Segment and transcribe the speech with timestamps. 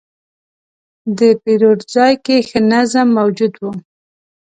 [1.17, 3.63] د پیرود ځای کې ښه نظم موجود و.